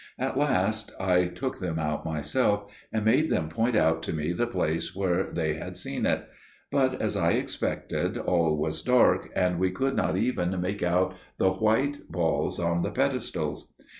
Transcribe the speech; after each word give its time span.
At 0.17 0.35
last 0.35 0.91
I 0.99 1.27
took 1.27 1.59
them 1.59 1.77
out 1.77 2.05
myself, 2.05 2.73
and 2.91 3.05
made 3.05 3.29
them 3.29 3.49
point 3.49 3.75
out 3.75 4.01
to 4.01 4.13
me 4.13 4.31
the 4.31 4.47
place 4.47 4.95
where 4.95 5.29
they 5.31 5.53
had 5.53 5.77
seen 5.77 6.07
it; 6.07 6.27
but, 6.71 6.99
as 6.99 7.15
I 7.15 7.33
expected, 7.33 8.17
all 8.17 8.57
was 8.57 8.81
dark, 8.81 9.29
and 9.35 9.59
we 9.59 9.69
could 9.69 9.95
not 9.95 10.17
even 10.17 10.59
make 10.59 10.81
out 10.81 11.13
the 11.37 11.51
white 11.51 12.09
balls 12.11 12.59
on 12.59 12.81
the 12.81 12.89
pedestals. 12.91 13.71